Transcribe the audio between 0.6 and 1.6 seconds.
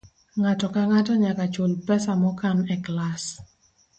ka ng'ato nyaka